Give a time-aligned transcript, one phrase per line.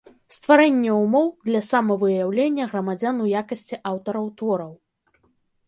[0.35, 4.73] Стварэнне ўмоў для самавыяўлення грамадзян у якасцi аўтараў твораў.